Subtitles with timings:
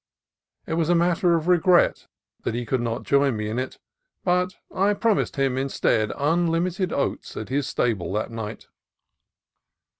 [0.65, 2.07] It was a matter of regret
[2.41, 3.77] that he could not join me in it,
[4.23, 8.67] but I promised him instead un limited oats at his stable that night.